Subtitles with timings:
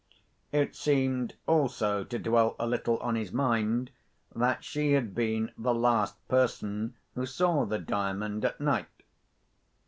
[0.51, 3.91] It seemed also to dwell a little on his mind,
[4.35, 8.87] that she had been the last person who saw the Diamond at night.